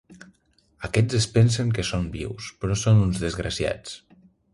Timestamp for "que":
1.77-1.85